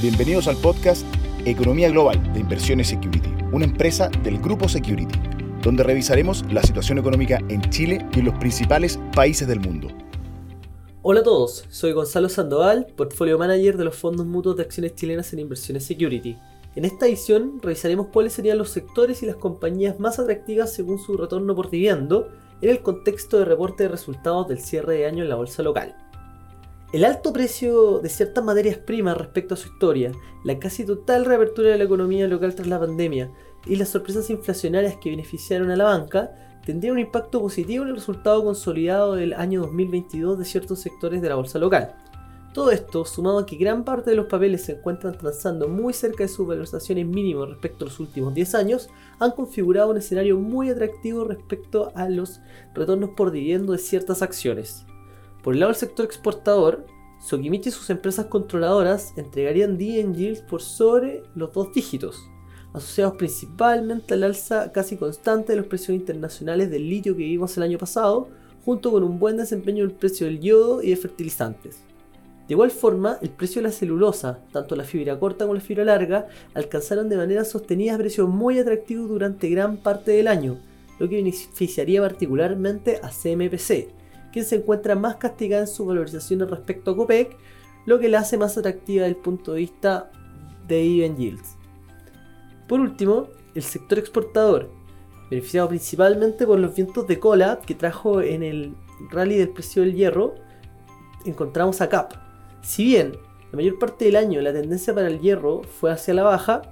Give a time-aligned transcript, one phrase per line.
[0.00, 1.04] Bienvenidos al podcast
[1.44, 5.18] Economía Global de Inversiones Security, una empresa del Grupo Security,
[5.60, 9.88] donde revisaremos la situación económica en Chile y en los principales países del mundo.
[11.02, 15.32] Hola a todos, soy Gonzalo Sandoval, Portfolio Manager de los fondos mutuos de acciones chilenas
[15.32, 16.38] en Inversiones Security.
[16.76, 21.16] En esta edición revisaremos cuáles serían los sectores y las compañías más atractivas según su
[21.16, 22.28] retorno por dividendo
[22.60, 25.96] en el contexto de reporte de resultados del cierre de año en la bolsa local.
[26.90, 30.10] El alto precio de ciertas materias primas respecto a su historia,
[30.42, 33.30] la casi total reapertura de la economía local tras la pandemia
[33.66, 36.30] y las sorpresas inflacionarias que beneficiaron a la banca
[36.64, 41.28] tendrían un impacto positivo en el resultado consolidado del año 2022 de ciertos sectores de
[41.28, 41.94] la bolsa local.
[42.54, 46.24] Todo esto, sumado a que gran parte de los papeles se encuentran transando muy cerca
[46.24, 50.70] de sus valorizaciones mínimas respecto a los últimos 10 años, han configurado un escenario muy
[50.70, 52.40] atractivo respecto a los
[52.74, 54.86] retornos por dividendo de ciertas acciones.
[55.42, 56.86] Por el lado del sector exportador,
[57.20, 62.28] Sokimichi y sus empresas controladoras entregarían yields por sobre los dos dígitos,
[62.72, 67.64] asociados principalmente al alza casi constante de los precios internacionales del litio que vimos el
[67.64, 68.28] año pasado,
[68.64, 71.82] junto con un buen desempeño del precio del yodo y de fertilizantes.
[72.46, 75.84] De igual forma, el precio de la celulosa, tanto la fibra corta como la fibra
[75.84, 80.58] larga, alcanzaron de manera sostenida precios muy atractivos durante gran parte del año,
[80.98, 83.88] lo que beneficiaría particularmente a CMPC,
[84.32, 87.36] quien se encuentra más castigada en sus valorizaciones respecto a COPEC,
[87.86, 90.10] lo que la hace más atractiva desde el punto de vista
[90.66, 91.56] de even yields.
[92.66, 94.70] Por último, el sector exportador,
[95.30, 98.74] beneficiado principalmente por los vientos de cola que trajo en el
[99.10, 100.34] rally del precio del hierro,
[101.24, 102.12] encontramos a CAP.
[102.62, 103.12] Si bien
[103.50, 106.62] la mayor parte del año la tendencia para el hierro fue hacia la baja,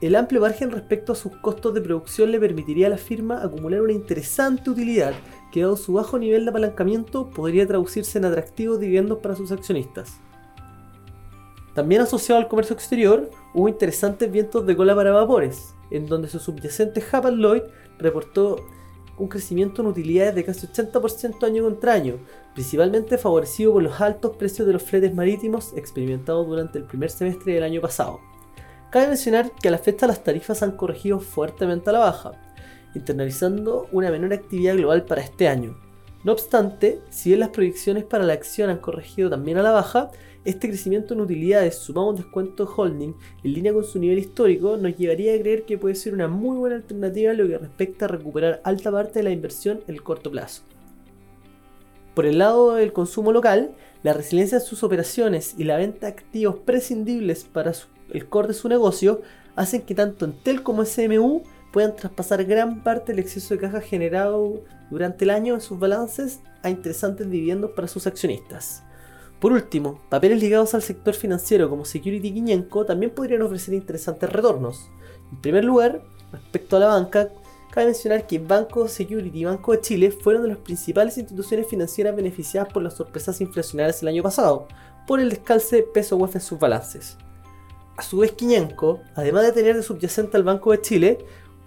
[0.00, 3.82] el amplio margen respecto a sus costos de producción le permitiría a la firma acumular
[3.82, 5.12] una interesante utilidad
[5.52, 10.18] que dado su bajo nivel de apalancamiento podría traducirse en atractivos dividendos para sus accionistas.
[11.74, 16.38] También asociado al comercio exterior, hubo interesantes vientos de cola para vapores, en donde su
[16.38, 17.62] subyacente Hapag Lloyd
[17.98, 18.56] reportó
[19.18, 22.18] un crecimiento en utilidades de casi 80% año contra año,
[22.54, 27.54] principalmente favorecido por los altos precios de los fletes marítimos experimentados durante el primer semestre
[27.54, 28.20] del año pasado.
[28.90, 32.32] Cabe mencionar que a la fecha las tarifas han corregido fuertemente a la baja,
[32.94, 35.76] internalizando una menor actividad global para este año.
[36.24, 40.10] No obstante, si bien las proyecciones para la acción han corregido también a la baja,
[40.44, 43.14] este crecimiento en utilidades sumado a un descuento holding
[43.44, 46.56] en línea con su nivel histórico nos llevaría a creer que puede ser una muy
[46.56, 50.02] buena alternativa en lo que respecta a recuperar alta parte de la inversión en el
[50.02, 50.62] corto plazo.
[52.14, 56.12] Por el lado del consumo local, la resiliencia de sus operaciones y la venta de
[56.12, 57.72] activos prescindibles para
[58.10, 59.22] el core de su negocio
[59.54, 64.62] hacen que tanto Entel como SMU puedan traspasar gran parte del exceso de caja generado
[64.90, 68.82] durante el año en sus balances a interesantes dividendos para sus accionistas.
[69.40, 74.88] Por último, papeles ligados al sector financiero como Security 500 también podrían ofrecer interesantes retornos.
[75.32, 77.30] En primer lugar, respecto a la banca,
[77.72, 82.14] cabe mencionar que Banco Security y Banco de Chile fueron de las principales instituciones financieras
[82.14, 84.68] beneficiadas por las sorpresas inflacionarias el año pasado,
[85.06, 87.16] por el descalce peso UEF en sus balances.
[87.96, 91.18] A su vez, Quiñenco, además de tener de subyacente al Banco de Chile,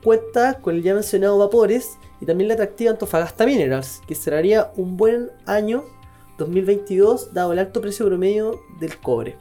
[0.06, 4.98] cuenta con el ya mencionado Vapores y también la atractiva Antofagasta Minerals, que cerraría un
[4.98, 5.84] buen año
[6.38, 9.36] 2022 dado el alto precio promedio del cobre.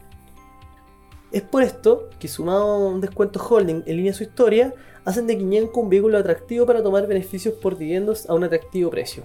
[1.32, 4.72] Es por esto que sumado a un descuento holding en línea de su historia,
[5.04, 9.25] hacen de Quiñenco un vehículo atractivo para tomar beneficios por dividendos a un atractivo precio.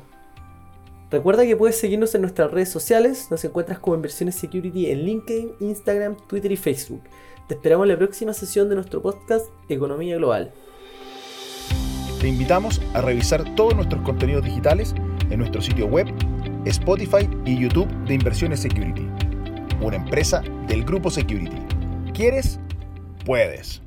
[1.09, 5.53] Recuerda que puedes seguirnos en nuestras redes sociales, nos encuentras como Inversiones Security en LinkedIn,
[5.61, 7.03] Instagram, Twitter y Facebook.
[7.47, 10.51] Te esperamos en la próxima sesión de nuestro podcast Economía Global.
[12.19, 14.93] Te invitamos a revisar todos nuestros contenidos digitales
[15.29, 16.07] en nuestro sitio web,
[16.65, 19.07] Spotify y YouTube de Inversiones Security,
[19.79, 21.55] una empresa del grupo Security.
[22.13, 22.59] ¿Quieres?
[23.25, 23.81] Puedes.